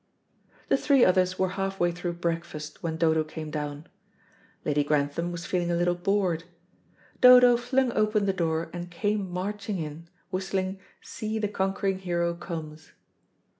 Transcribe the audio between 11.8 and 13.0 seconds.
Hero comes."